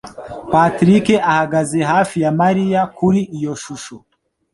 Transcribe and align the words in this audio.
Patrick 0.51 1.05
ahagaze 1.31 1.79
hafi 1.91 2.15
ya 2.23 2.31
Mariya 2.41 2.81
kuri 2.97 3.19
iyo 3.37 3.53
shusho. 3.63 3.95